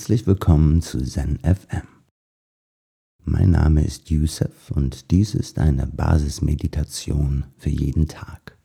Herzlich 0.00 0.26
willkommen 0.26 0.80
zu 0.80 1.04
Zen 1.04 1.38
FM. 1.40 1.86
Mein 3.22 3.50
Name 3.50 3.84
ist 3.84 4.08
Yusuf 4.08 4.70
und 4.70 5.10
dies 5.10 5.34
ist 5.34 5.58
eine 5.58 5.86
Basismeditation 5.86 7.44
für 7.58 7.68
jeden 7.68 8.08
Tag. 8.08 8.56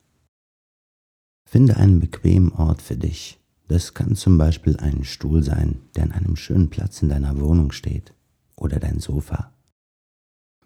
Finde 1.46 1.75
einen 1.75 1.99
bequemen 1.99 2.53
Ort 2.53 2.81
für 2.81 2.96
dich. 2.96 3.37
Das 3.67 3.93
kann 3.93 4.15
zum 4.15 4.37
Beispiel 4.37 4.78
ein 4.78 5.03
Stuhl 5.03 5.43
sein, 5.43 5.81
der 5.97 6.03
an 6.03 6.13
einem 6.13 6.37
schönen 6.37 6.69
Platz 6.69 7.01
in 7.01 7.10
deiner 7.10 7.38
Wohnung 7.38 7.74
steht, 7.74 8.13
oder 8.56 8.79
dein 8.79 9.02
Sofa. 9.02 9.53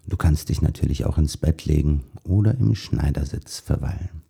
Du 0.06 0.16
kannst 0.16 0.50
dich 0.50 0.62
natürlich 0.62 1.04
auch 1.04 1.18
ins 1.18 1.36
Bett 1.36 1.64
legen 1.64 2.04
oder 2.22 2.54
im 2.54 2.76
Schneidersitz 2.76 3.58
verweilen. 3.58 4.22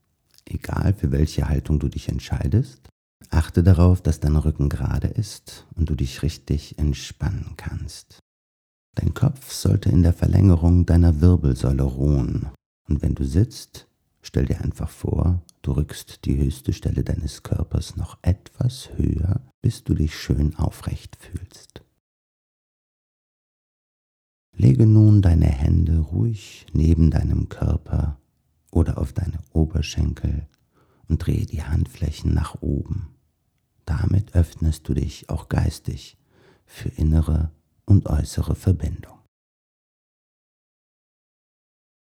Egal 0.47 0.95
für 0.95 1.13
welche 1.13 1.51
Haltung 1.51 1.79
du 1.79 1.89
dich 1.89 2.09
entscheidest, 2.09 2.90
Achte 3.41 3.63
darauf, 3.63 4.03
dass 4.03 4.21
dein 4.21 4.37
Rücken 4.37 4.69
gerade 4.69 5.09
ist 5.09 5.67
und 5.75 5.89
du 5.89 5.95
dich 5.95 6.23
richtig 6.23 6.79
entspannen 6.79 7.55
kannst. 7.57 8.19
Dein 8.95 9.15
Kopf 9.15 9.51
sollte 9.51 9.89
in 9.89 10.03
der 10.03 10.13
Verlängerung 10.13 10.85
deiner 10.85 11.23
Wirbelsäule 11.23 11.85
ruhen. 11.85 12.51
Und 12.87 13.01
wenn 13.01 13.15
du 13.15 13.25
sitzt, 13.25 13.89
stell 14.21 14.45
dir 14.45 14.61
einfach 14.61 14.91
vor, 14.91 15.43
du 15.63 15.73
rückst 15.73 16.27
die 16.27 16.37
höchste 16.37 16.75
Stelle 16.75 17.03
deines 17.03 17.43
Körpers 17.43 17.97
noch 17.97 18.19
etwas 18.21 18.91
höher, 18.97 19.41
bis 19.63 19.85
du 19.85 19.95
dich 19.95 20.15
schön 20.15 20.55
aufrecht 20.57 21.17
fühlst. 21.17 21.83
Lege 24.55 24.85
nun 24.85 25.23
deine 25.23 25.49
Hände 25.49 25.99
ruhig 25.99 26.67
neben 26.75 27.11
deinem 27.11 27.49
Körper 27.49 28.21
oder 28.71 28.99
auf 28.99 29.15
deine 29.15 29.39
Oberschenkel 29.55 30.47
und 31.09 31.25
drehe 31.25 31.47
die 31.47 31.63
Handflächen 31.63 32.35
nach 32.35 32.61
oben. 32.61 33.17
Damit 33.91 34.37
öffnest 34.37 34.89
du 34.89 34.95
dich 34.95 35.29
auch 35.31 35.49
geistig 35.49 36.17
für 36.65 36.91
innere 36.91 37.51
und 37.87 38.07
äußere 38.07 38.55
Verbindung. 38.55 39.19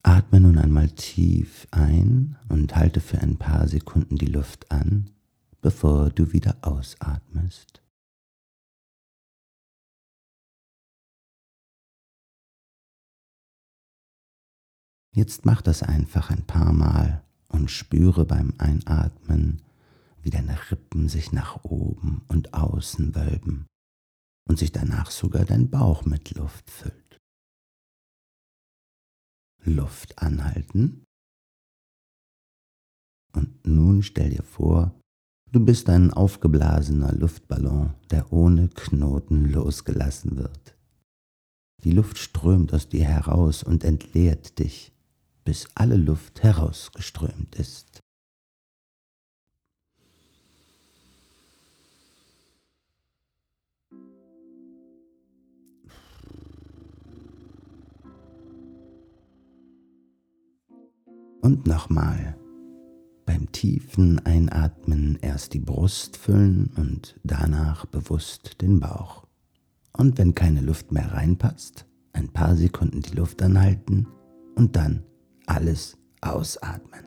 Atme 0.03 0.41
nun 0.41 0.59
einmal 0.59 0.91
tief 0.91 1.67
ein 1.71 2.37
und 2.51 2.77
halte 2.77 3.01
für 3.01 3.19
ein 3.21 3.39
paar 3.39 3.67
Sekunden 3.67 4.19
die 4.19 4.27
Luft 4.27 4.71
an, 4.71 5.09
bevor 5.63 6.11
du 6.11 6.35
wieder 6.35 6.59
ausatmest. 6.61 7.83
Jetzt 15.13 15.47
mach 15.47 15.63
das 15.63 15.83
einfach 15.83 16.29
ein 16.29 16.47
paar 16.47 16.75
Mal 16.75 17.25
und 17.49 17.71
spüre 17.71 18.27
beim 18.27 18.53
Einatmen, 18.59 19.63
wie 20.23 20.31
deine 20.31 20.57
Rippen 20.71 21.09
sich 21.09 21.33
nach 21.33 21.65
oben 21.65 22.23
und 22.29 22.55
außen 22.55 23.15
wölben 23.15 23.67
und 24.49 24.59
sich 24.59 24.73
danach 24.73 25.11
sogar 25.11 25.45
dein 25.45 25.71
Bauch 25.71 26.05
mit 26.05 26.31
Luft 26.33 26.71
füllt. 26.71 27.19
Luft 29.63 30.19
anhalten. 30.19 31.05
Und 33.33 33.67
nun 33.67 34.03
stell 34.03 34.31
dir 34.31 34.43
vor, 34.43 34.99
du 35.53 35.65
bist 35.65 35.89
ein 35.89 36.13
aufgeblasener 36.13 37.13
Luftballon, 37.13 37.95
der 38.11 38.33
ohne 38.33 38.69
Knoten 38.69 39.51
losgelassen 39.51 40.37
wird. 40.37 40.77
Die 41.85 41.93
Luft 41.93 42.19
strömt 42.19 42.75
aus 42.75 42.89
dir 42.89 43.05
heraus 43.05 43.63
und 43.63 43.85
entleert 43.85 44.59
dich 44.59 44.93
bis 45.45 45.69
alle 45.75 45.97
Luft 45.97 46.43
herausgeströmt 46.43 47.55
ist. 47.57 48.01
Und 61.51 61.67
nochmal. 61.67 62.37
Beim 63.27 63.51
tiefen 63.51 64.25
Einatmen 64.25 65.19
erst 65.21 65.53
die 65.53 65.59
Brust 65.59 66.17
füllen 66.17 66.71
und 66.77 67.19
danach 67.25 67.87
bewusst 67.87 68.63
den 68.63 68.79
Bauch. 68.79 69.27
Und 69.93 70.17
wenn 70.17 70.37
keine 70.37 70.61
Luft 70.61 70.93
mehr 70.93 71.13
reinpasst, 71.13 71.87
ein 72.13 72.29
paar 72.29 72.55
Sekunden 72.55 73.01
die 73.01 73.17
Luft 73.17 73.43
anhalten 73.43 74.07
und 74.55 74.77
dann 74.77 75.03
alles 75.47 75.99
ausatmen. 76.21 77.05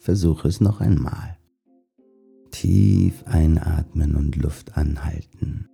Versuche 0.00 0.48
es 0.48 0.60
noch 0.60 0.80
einmal. 0.80 1.38
Tief 2.62 3.24
einatmen 3.26 4.14
und 4.14 4.36
Luft 4.36 4.76
anhalten. 4.76 5.68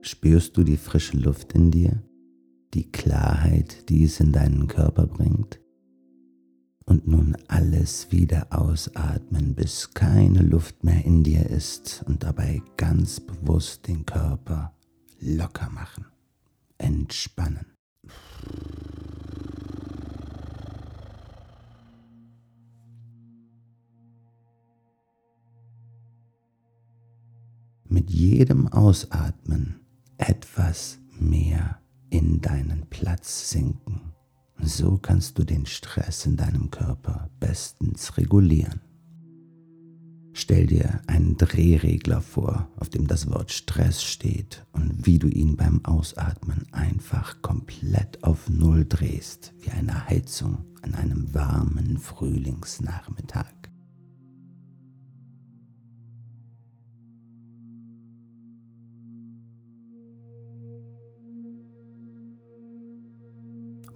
Spürst 0.00 0.56
du 0.56 0.64
die 0.64 0.78
frische 0.78 1.18
Luft 1.18 1.52
in 1.52 1.70
dir? 1.70 2.02
die 2.74 2.90
Klarheit, 2.90 3.88
die 3.88 4.04
es 4.04 4.20
in 4.20 4.32
deinen 4.32 4.66
Körper 4.66 5.06
bringt. 5.06 5.60
Und 6.86 7.06
nun 7.06 7.36
alles 7.48 8.10
wieder 8.10 8.48
ausatmen, 8.50 9.54
bis 9.54 9.94
keine 9.94 10.40
Luft 10.40 10.82
mehr 10.82 11.04
in 11.04 11.22
dir 11.22 11.48
ist 11.48 12.04
und 12.06 12.24
dabei 12.24 12.62
ganz 12.76 13.20
bewusst 13.20 13.86
den 13.86 14.04
Körper 14.04 14.74
locker 15.20 15.70
machen, 15.70 16.06
entspannen. 16.76 17.73
Mit 27.86 28.10
jedem 28.10 28.68
Ausatmen 28.68 29.80
etwas 30.18 30.98
mehr 31.18 31.80
in 32.10 32.40
deinen 32.40 32.88
Platz 32.90 33.50
sinken. 33.50 34.12
So 34.58 34.98
kannst 34.98 35.38
du 35.38 35.44
den 35.44 35.66
Stress 35.66 36.26
in 36.26 36.36
deinem 36.36 36.70
Körper 36.70 37.30
bestens 37.40 38.16
regulieren. 38.16 38.80
Stell 40.36 40.66
dir 40.66 41.00
einen 41.06 41.36
Drehregler 41.36 42.20
vor, 42.20 42.68
auf 42.76 42.88
dem 42.88 43.06
das 43.06 43.30
Wort 43.30 43.52
Stress 43.52 44.02
steht 44.02 44.66
und 44.72 45.06
wie 45.06 45.20
du 45.20 45.28
ihn 45.28 45.54
beim 45.54 45.84
Ausatmen 45.84 46.66
einfach 46.72 47.40
komplett 47.40 48.24
auf 48.24 48.48
Null 48.50 48.84
drehst, 48.84 49.54
wie 49.60 49.70
eine 49.70 50.08
Heizung 50.08 50.64
an 50.82 50.96
einem 50.96 51.32
warmen 51.32 51.98
Frühlingsnachmittag. 51.98 53.46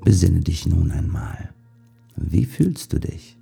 Besinne 0.04 0.40
dich 0.40 0.66
nun 0.66 0.92
einmal. 0.92 1.52
Wie 2.14 2.44
fühlst 2.46 2.92
du 2.92 3.00
dich? 3.00 3.38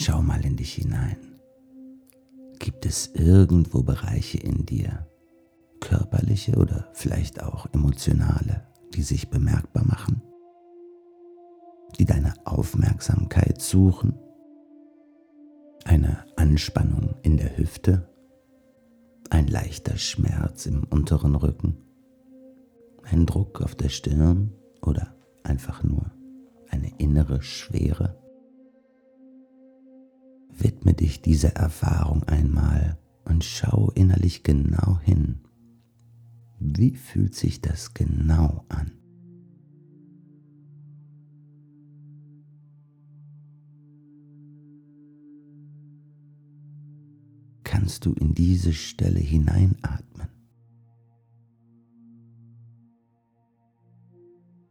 Schau 0.00 0.22
mal 0.22 0.44
in 0.46 0.54
dich 0.54 0.74
hinein. 0.74 1.40
Gibt 2.60 2.86
es 2.86 3.08
irgendwo 3.14 3.82
Bereiche 3.82 4.38
in 4.38 4.64
dir, 4.64 5.08
körperliche 5.80 6.54
oder 6.54 6.88
vielleicht 6.92 7.42
auch 7.42 7.66
emotionale, 7.72 8.68
die 8.94 9.02
sich 9.02 9.28
bemerkbar 9.28 9.84
machen? 9.84 10.22
Die 11.98 12.04
deine 12.04 12.32
Aufmerksamkeit 12.44 13.60
suchen? 13.60 14.16
Eine 15.84 16.24
Anspannung 16.36 17.16
in 17.22 17.36
der 17.36 17.58
Hüfte? 17.58 18.08
Ein 19.30 19.48
leichter 19.48 19.96
Schmerz 19.96 20.66
im 20.66 20.84
unteren 20.84 21.34
Rücken? 21.34 21.76
Ein 23.02 23.26
Druck 23.26 23.62
auf 23.62 23.74
der 23.74 23.88
Stirn 23.88 24.52
oder 24.80 25.16
einfach 25.42 25.82
nur 25.82 26.12
eine 26.70 26.96
innere 26.98 27.42
Schwere? 27.42 28.27
Widme 30.60 30.92
dich 30.92 31.22
dieser 31.22 31.54
Erfahrung 31.54 32.24
einmal 32.24 32.98
und 33.24 33.44
schau 33.44 33.92
innerlich 33.94 34.42
genau 34.42 34.98
hin. 35.00 35.40
Wie 36.58 36.96
fühlt 36.96 37.36
sich 37.36 37.60
das 37.60 37.94
genau 37.94 38.64
an? 38.68 38.90
Kannst 47.62 48.06
du 48.06 48.12
in 48.14 48.34
diese 48.34 48.72
Stelle 48.72 49.20
hineinatmen? 49.20 50.26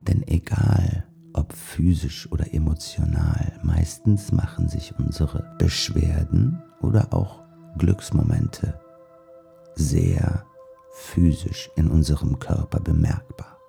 Denn 0.02 0.28
egal, 0.28 0.87
physisch 1.78 2.28
oder 2.32 2.56
emotional, 2.56 3.54
meistens 3.62 4.32
machen 4.32 4.68
sich 4.68 4.98
unsere 4.98 5.56
Beschwerden 5.60 6.60
oder 6.82 7.14
auch 7.14 7.44
Glücksmomente 7.78 8.80
sehr 9.76 10.44
physisch 10.92 11.70
in 11.76 11.92
unserem 11.92 12.40
Körper 12.40 12.80
bemerkbar. 12.80 13.60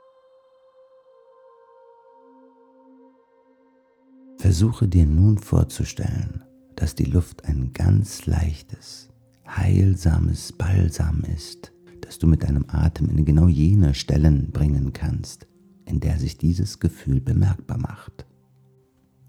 Versuche 4.38 4.88
dir 4.88 5.04
nun 5.04 5.36
vorzustellen, 5.36 6.44
dass 6.76 6.94
die 6.94 7.04
Luft 7.04 7.44
ein 7.44 7.74
ganz 7.74 8.24
leichtes, 8.24 9.10
heilsames 9.46 10.52
Balsam 10.52 11.24
ist, 11.36 11.72
das 12.00 12.18
du 12.18 12.26
mit 12.26 12.42
deinem 12.42 12.64
Atem 12.68 13.10
in 13.10 13.26
genau 13.26 13.48
jene 13.48 13.92
Stellen 13.92 14.50
bringen 14.50 14.94
kannst, 14.94 15.47
in 15.88 16.00
der 16.00 16.18
sich 16.18 16.36
dieses 16.38 16.80
Gefühl 16.80 17.20
bemerkbar 17.20 17.78
macht, 17.78 18.26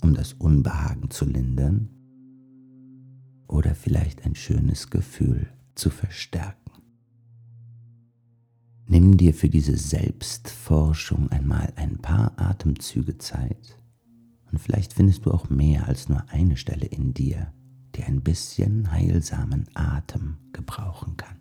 um 0.02 0.14
das 0.14 0.34
Unbehagen 0.34 1.10
zu 1.10 1.26
lindern 1.26 1.90
oder 3.48 3.76
vielleicht 3.76 4.26
ein 4.26 4.36
schönes 4.36 4.90
Gefühl 4.90 5.48
zu 5.76 5.90
verstärken. 5.90 6.60
Nimm 8.88 9.18
dir 9.18 9.34
für 9.34 9.50
diese 9.50 9.78
Selbstforschung 9.78 11.30
einmal 11.30 11.72
ein 11.76 11.98
paar 12.00 12.34
Atemzüge 12.38 13.18
Zeit 13.18 13.78
und 14.52 14.60
vielleicht 14.60 14.94
findest 14.94 15.26
du 15.26 15.32
auch 15.32 15.50
mehr 15.50 15.88
als 15.88 16.10
nur 16.10 16.24
eine 16.30 16.58
Stelle 16.58 16.88
in 16.88 17.14
dir, 17.14 17.54
die 17.96 18.04
ein 18.04 18.22
bisschen 18.22 18.92
heilsamen 18.92 19.70
Atem 19.76 20.38
gebrauchen 20.54 21.18
kann. 21.18 21.40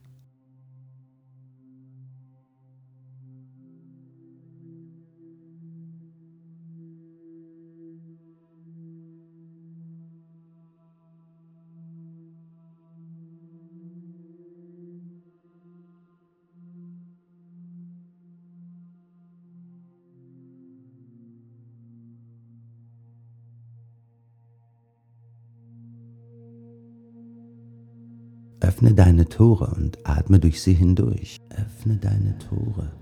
Öffne 28.68 28.92
deine 28.92 29.26
Tore 29.26 29.74
und 29.74 29.96
atme 30.04 30.38
durch 30.38 30.60
sie 30.60 30.74
hindurch. 30.74 31.38
Öffne 31.48 31.96
deine 31.96 32.36
Tore 32.36 32.92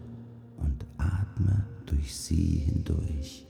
und 0.58 0.86
atme 0.96 1.64
durch 1.86 2.14
sie 2.14 2.62
hindurch. 2.64 3.45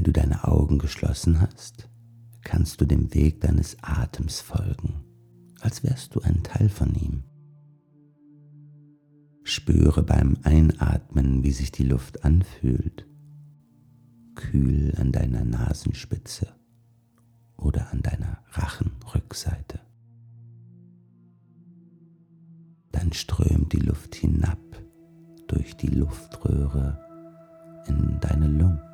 Wenn 0.00 0.04
du 0.04 0.12
deine 0.12 0.44
Augen 0.44 0.78
geschlossen 0.78 1.42
hast, 1.42 1.90
kannst 2.42 2.80
du 2.80 2.86
dem 2.86 3.12
Weg 3.12 3.42
deines 3.42 3.76
Atems 3.82 4.40
folgen, 4.40 5.04
als 5.60 5.84
wärst 5.84 6.14
du 6.14 6.22
ein 6.22 6.42
Teil 6.42 6.70
von 6.70 6.94
ihm. 6.94 7.24
Spüre 9.42 10.02
beim 10.02 10.38
Einatmen, 10.42 11.44
wie 11.44 11.50
sich 11.50 11.70
die 11.70 11.84
Luft 11.84 12.24
anfühlt, 12.24 13.06
kühl 14.36 14.94
an 14.96 15.12
deiner 15.12 15.44
Nasenspitze 15.44 16.46
oder 17.58 17.92
an 17.92 18.00
deiner 18.00 18.42
Rachenrückseite. 18.52 19.80
Dann 22.90 23.12
strömt 23.12 23.74
die 23.74 23.80
Luft 23.80 24.14
hinab 24.14 24.58
durch 25.46 25.76
die 25.76 25.88
Luftröhre 25.88 26.98
in 27.86 28.18
deine 28.20 28.46
Lungen 28.46 28.89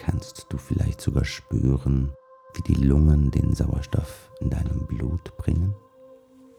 kannst 0.00 0.46
du 0.48 0.56
vielleicht 0.56 1.00
sogar 1.00 1.24
spüren, 1.24 2.12
wie 2.54 2.72
die 2.72 2.82
Lungen 2.82 3.30
den 3.30 3.54
Sauerstoff 3.54 4.30
in 4.40 4.48
deinem 4.48 4.86
Blut 4.86 5.36
bringen 5.36 5.74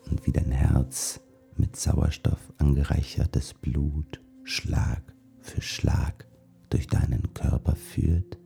und 0.09 0.25
wie 0.25 0.31
dein 0.31 0.51
Herz 0.51 1.19
mit 1.57 1.75
Sauerstoff 1.75 2.53
angereichertes 2.59 3.55
Blut 3.55 4.21
Schlag 4.43 5.01
für 5.39 5.61
Schlag 5.61 6.27
durch 6.69 6.87
deinen 6.87 7.33
Körper 7.33 7.75
führt. 7.75 8.37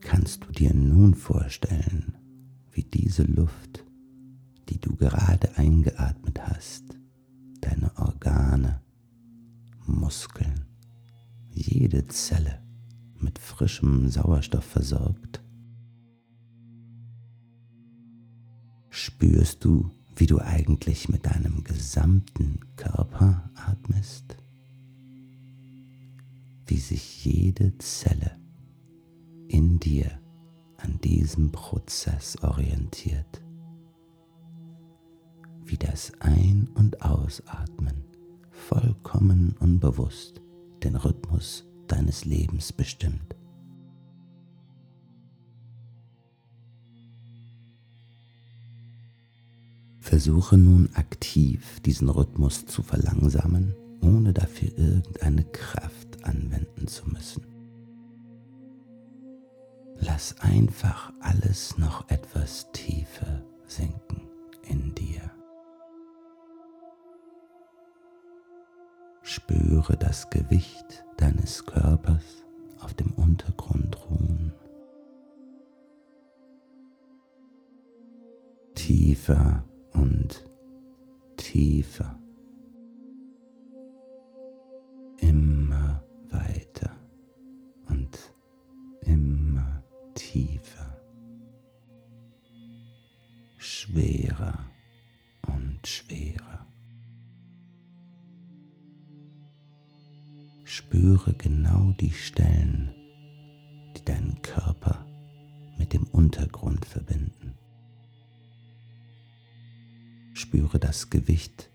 Kannst 0.00 0.44
du 0.44 0.52
dir 0.52 0.74
nun 0.74 1.14
vorstellen, 1.14 2.16
wie 2.70 2.84
diese 2.84 3.24
Luft, 3.24 3.84
die 4.68 4.80
du 4.80 4.94
gerade 4.96 5.56
eingeatmet 5.56 6.40
hast, 6.46 6.84
deine 7.60 7.90
Organe 7.96 8.80
Muskeln, 9.86 10.66
jede 11.50 12.06
Zelle 12.06 12.62
mit 13.18 13.38
frischem 13.38 14.08
Sauerstoff 14.08 14.64
versorgt? 14.64 15.42
Spürst 18.90 19.64
du, 19.64 19.90
wie 20.16 20.26
du 20.26 20.38
eigentlich 20.38 21.08
mit 21.08 21.26
deinem 21.26 21.64
gesamten 21.64 22.60
Körper 22.76 23.50
atmest? 23.54 24.36
Wie 26.66 26.78
sich 26.78 27.24
jede 27.24 27.76
Zelle 27.78 28.38
in 29.48 29.78
dir 29.78 30.10
an 30.76 31.00
diesem 31.02 31.52
Prozess 31.52 32.36
orientiert? 32.42 33.42
Wie 35.64 35.78
das 35.78 36.12
Ein- 36.20 36.68
und 36.74 37.02
Ausatmen 37.02 38.11
vollkommen 38.72 39.54
unbewusst 39.60 40.40
den 40.82 40.96
Rhythmus 40.96 41.64
deines 41.88 42.24
Lebens 42.24 42.72
bestimmt. 42.72 43.36
Versuche 50.00 50.56
nun 50.56 50.88
aktiv 50.94 51.80
diesen 51.80 52.08
Rhythmus 52.08 52.64
zu 52.64 52.82
verlangsamen, 52.82 53.74
ohne 54.00 54.32
dafür 54.32 54.70
irgendeine 54.78 55.44
Kraft 55.44 56.24
anwenden 56.24 56.88
zu 56.88 57.08
müssen. 57.10 57.44
Lass 59.98 60.40
einfach 60.40 61.12
alles 61.20 61.76
noch 61.76 62.08
etwas 62.08 62.72
tiefer 62.72 63.44
sinken 63.66 64.22
in 64.66 64.94
dir. 64.94 65.30
Spüre 69.34 69.96
das 69.96 70.28
Gewicht 70.28 71.06
deines 71.16 71.64
Körpers 71.64 72.44
auf 72.80 72.92
dem 72.92 73.12
Untergrund 73.12 73.96
ruhen. 74.10 74.52
Tiefer 78.74 79.64
und 79.94 80.44
tiefer. 81.38 82.18
Immer 85.16 86.04
weiter 86.28 86.94
und 87.88 88.18
immer 89.06 89.82
tiefer. 90.12 91.00
Schwerer 93.56 94.71
Spüre 101.02 101.34
genau 101.34 101.92
die 101.98 102.12
Stellen, 102.12 102.94
die 103.96 104.04
deinen 104.04 104.40
Körper 104.40 105.04
mit 105.76 105.92
dem 105.92 106.04
Untergrund 106.04 106.86
verbinden. 106.86 107.58
Spüre 110.32 110.78
das 110.78 111.10
Gewicht, 111.10 111.70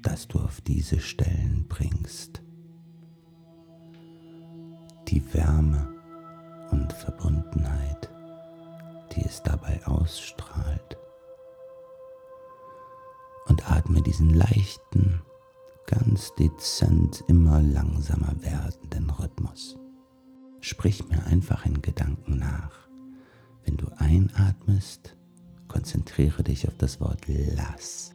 das 0.00 0.26
du 0.28 0.38
auf 0.40 0.62
diese 0.62 1.00
Stellen 1.00 1.66
bringst. 1.68 2.40
Die 5.08 5.34
Wärme 5.34 5.92
und 6.70 6.94
Verbundenheit, 6.94 8.08
die 9.14 9.20
es 9.20 9.42
dabei 9.42 9.86
ausstrahlt. 9.86 10.96
Und 13.48 13.70
atme 13.70 14.00
diesen 14.00 14.30
leichten, 14.30 15.20
ganz 15.86 16.34
dezent 16.34 17.22
immer 17.28 17.62
langsamer 17.62 18.34
werdenden 18.40 19.10
Rhythmus. 19.10 19.76
sprich 20.60 21.08
mir 21.08 21.24
einfach 21.26 21.64
in 21.64 21.80
Gedanken 21.80 22.38
nach. 22.38 22.88
Wenn 23.64 23.76
du 23.76 23.86
einatmest, 23.98 25.16
konzentriere 25.68 26.42
dich 26.42 26.66
auf 26.66 26.76
das 26.76 27.00
Wort 27.00 27.20
lass. 27.28 28.10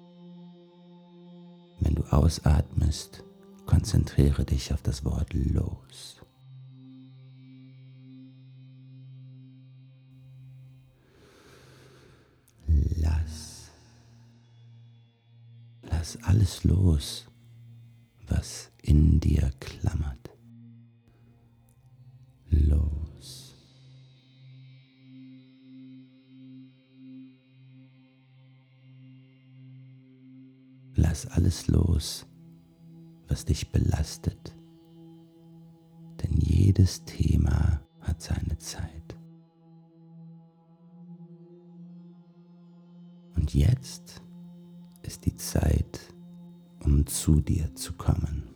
Wenn 1.79 1.95
du 1.95 2.03
ausatmest, 2.11 3.23
konzentriere 3.65 4.43
dich 4.43 4.73
auf 4.73 4.81
das 4.81 5.05
Wort 5.05 5.33
los. 5.33 6.17
Lass. 12.67 13.71
Lass 15.83 16.21
alles 16.23 16.63
los, 16.65 17.27
was 18.41 18.71
in 18.81 19.19
dir 19.19 19.51
klammert. 19.59 20.31
Los. 22.49 23.53
Lass 30.95 31.27
alles 31.27 31.67
los, 31.67 32.25
was 33.27 33.45
dich 33.45 33.71
belastet, 33.71 34.55
denn 36.23 36.35
jedes 36.39 37.05
Thema 37.05 37.79
hat 37.99 38.23
seine 38.23 38.57
Zeit. 38.57 39.15
Und 43.35 43.53
jetzt 43.53 44.23
ist 45.03 45.27
die 45.27 45.35
Zeit, 45.35 46.11
zu 47.07 47.41
dir 47.41 47.73
zu 47.75 47.93
kommen. 47.93 48.50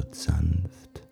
Wird 0.00 0.14
sanft 0.14 1.02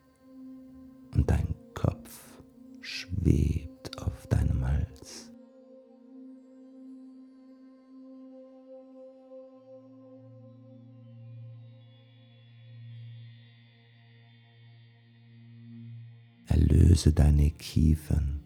und 1.14 1.28
dein 1.30 1.54
Kopf 1.74 2.42
schwebt 2.80 3.98
auf 3.98 4.26
deinem 4.28 4.66
Hals. 4.66 5.30
Erlöse 16.46 17.12
deine 17.12 17.50
Kiefern, 17.50 18.37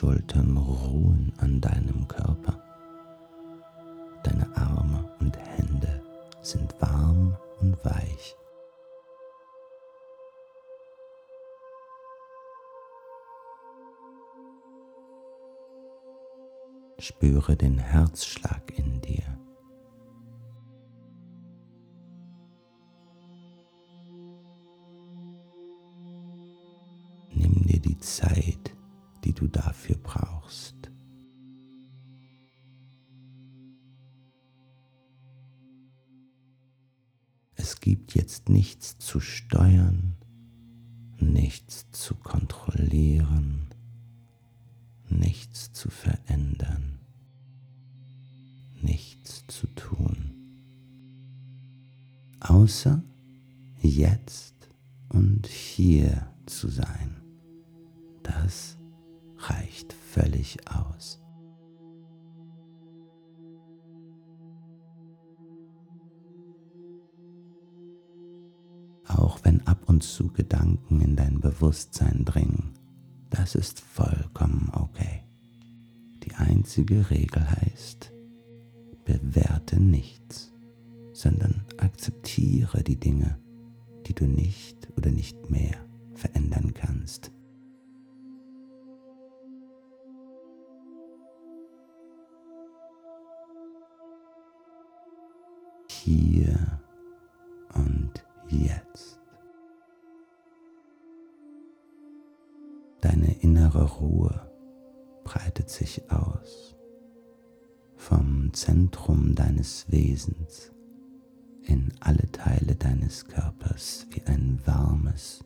Schultern 0.00 0.56
ruhen 0.56 1.30
an 1.40 1.60
deinem 1.60 2.08
Körper. 2.08 2.58
Deine 4.22 4.48
Arme 4.56 5.14
und 5.20 5.36
Hände 5.36 6.02
sind 6.40 6.74
warm 6.80 7.36
und 7.60 7.76
weich. 7.84 8.34
Spüre 16.98 17.54
den 17.54 17.76
Herzschlag 17.76 18.72
in 18.78 19.02
dir. 19.02 19.38
Nimm 27.34 27.66
dir 27.66 27.80
die 27.80 27.98
Zeit, 27.98 28.74
die 29.24 29.32
du 29.32 29.46
dafür 29.46 29.96
brauchst. 29.96 30.90
Es 37.54 37.80
gibt 37.80 38.14
jetzt 38.14 38.48
nichts 38.48 38.98
zu 38.98 39.20
steuern, 39.20 40.16
nichts 41.18 41.90
zu 41.92 42.14
kontrollieren, 42.14 43.66
nichts 45.08 45.72
zu 45.72 45.90
verändern, 45.90 47.00
nichts 48.80 49.44
zu 49.46 49.66
tun, 49.74 50.32
außer 52.40 53.02
jetzt 53.82 54.54
und 55.10 55.46
hier 55.46 56.32
zu 56.46 56.68
sein. 56.68 57.20
Das 58.22 58.79
reicht 59.48 59.92
völlig 59.92 60.58
aus. 60.68 61.20
Auch 69.06 69.40
wenn 69.42 69.66
ab 69.66 69.88
und 69.88 70.02
zu 70.02 70.28
Gedanken 70.28 71.00
in 71.00 71.16
dein 71.16 71.40
Bewusstsein 71.40 72.24
dringen, 72.24 72.74
das 73.28 73.54
ist 73.54 73.80
vollkommen 73.80 74.70
okay. 74.72 75.24
Die 76.24 76.34
einzige 76.34 77.10
Regel 77.10 77.48
heißt, 77.50 78.12
bewerte 79.04 79.80
nichts, 79.80 80.52
sondern 81.12 81.64
akzeptiere 81.78 82.82
die 82.84 83.00
Dinge, 83.00 83.38
die 84.06 84.14
du 84.14 84.26
nicht 84.26 84.88
oder 84.96 85.10
nicht 85.10 85.50
mehr 85.50 85.76
verändern 86.14 86.72
kannst. 86.74 87.32
Hier 96.02 96.80
und 97.74 98.24
jetzt. 98.48 99.20
Deine 103.02 103.34
innere 103.42 103.84
Ruhe 103.84 104.50
breitet 105.24 105.68
sich 105.68 106.10
aus 106.10 106.74
vom 107.96 108.50
Zentrum 108.54 109.34
deines 109.34 109.92
Wesens 109.92 110.72
in 111.64 111.92
alle 112.00 112.32
Teile 112.32 112.76
deines 112.76 113.26
Körpers 113.26 114.06
wie 114.08 114.22
ein 114.22 114.58
warmes, 114.64 115.44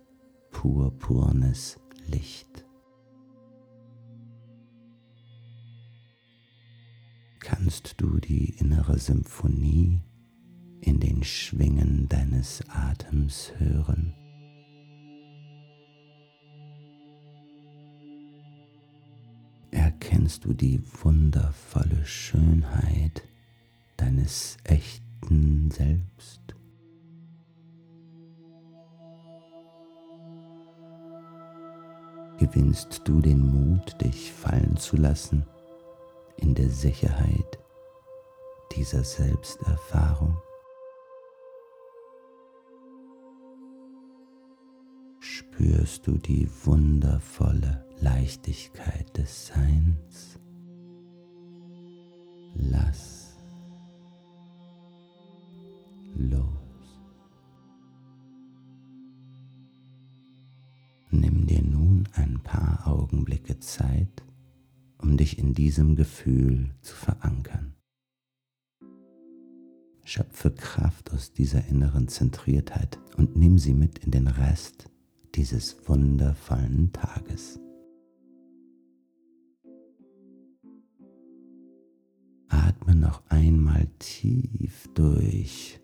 purpurnes 0.52 1.80
Licht. 2.06 2.64
Kannst 7.40 8.00
du 8.00 8.20
die 8.20 8.50
innere 8.50 9.00
Symphonie 9.00 10.00
in 10.84 11.00
den 11.00 11.24
Schwingen 11.24 12.08
deines 12.08 12.62
Atems 12.68 13.52
hören? 13.58 14.12
Erkennst 19.70 20.44
du 20.44 20.52
die 20.52 20.82
wundervolle 21.02 22.04
Schönheit 22.04 23.22
deines 23.96 24.58
echten 24.64 25.70
Selbst? 25.70 26.40
Gewinnst 32.38 33.00
du 33.04 33.22
den 33.22 33.40
Mut, 33.40 33.98
dich 34.02 34.32
fallen 34.32 34.76
zu 34.76 34.96
lassen 34.96 35.46
in 36.36 36.54
der 36.54 36.68
Sicherheit 36.68 37.58
dieser 38.76 39.02
Selbsterfahrung? 39.02 40.36
spürst 45.54 46.06
du 46.06 46.18
die 46.18 46.48
wundervolle 46.64 47.84
Leichtigkeit 48.00 49.16
des 49.16 49.46
Seins. 49.46 50.38
Lass 52.54 53.36
los. 56.16 56.48
Nimm 61.10 61.46
dir 61.46 61.62
nun 61.62 62.08
ein 62.14 62.40
paar 62.42 62.86
Augenblicke 62.86 63.60
Zeit, 63.60 64.24
um 64.98 65.16
dich 65.16 65.38
in 65.38 65.54
diesem 65.54 65.94
Gefühl 65.94 66.74
zu 66.82 66.96
verankern. 66.96 67.74
Schöpfe 70.04 70.50
Kraft 70.50 71.12
aus 71.12 71.32
dieser 71.32 71.64
inneren 71.66 72.08
Zentriertheit 72.08 72.98
und 73.16 73.36
nimm 73.36 73.58
sie 73.58 73.74
mit 73.74 73.98
in 74.00 74.10
den 74.10 74.26
Rest 74.26 74.90
dieses 75.34 75.88
wundervollen 75.88 76.92
Tages. 76.92 77.60
Atme 82.48 82.94
noch 82.94 83.22
einmal 83.28 83.88
tief 83.98 84.88
durch. 84.94 85.80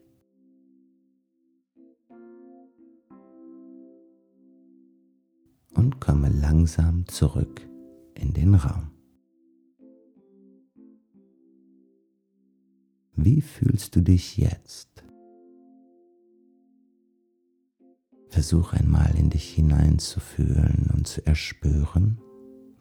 Und 5.75 6.01
komme 6.01 6.29
langsam 6.29 7.07
zurück 7.07 7.61
in 8.15 8.33
den 8.33 8.55
Raum. 8.55 8.91
Wie 13.15 13.41
fühlst 13.41 13.97
du 13.97 14.01
dich 14.01 14.37
jetzt? 14.37 15.10
Versuch 18.41 18.73
einmal 18.73 19.15
in 19.19 19.29
dich 19.29 19.51
hineinzufühlen 19.51 20.91
und 20.95 21.07
zu 21.07 21.27
erspüren, 21.27 22.17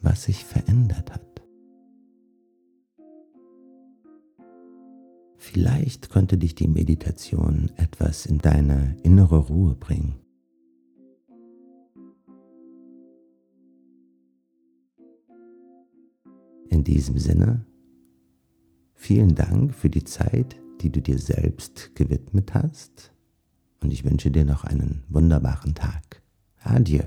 was 0.01 0.23
sich 0.23 0.45
verändert 0.45 1.11
hat. 1.11 1.41
Vielleicht 5.35 6.09
konnte 6.09 6.37
dich 6.37 6.55
die 6.55 6.69
Meditation 6.69 7.69
etwas 7.75 8.25
in 8.25 8.37
deine 8.37 8.95
innere 9.03 9.37
Ruhe 9.37 9.75
bringen. 9.75 10.15
In 16.69 16.85
diesem 16.85 17.17
Sinne 17.17 17.65
Vielen 18.93 19.35
Dank 19.35 19.75
für 19.75 19.89
die 19.89 20.05
Zeit, 20.05 20.55
die 20.79 20.89
du 20.89 21.01
dir 21.01 21.19
selbst 21.19 21.93
gewidmet 21.95 22.53
hast 22.53 23.11
und 23.81 23.91
ich 23.91 24.03
wünsche 24.03 24.31
dir 24.31 24.45
noch 24.45 24.63
einen 24.63 25.03
wunderbaren 25.09 25.75
Tag. 25.75 26.21
Adieu. 26.63 27.03